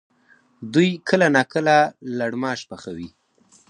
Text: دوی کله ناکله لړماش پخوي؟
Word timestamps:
دوی 0.73 0.89
کله 1.09 1.27
ناکله 1.35 1.77
لړماش 2.17 2.59
پخوي؟ 2.69 3.09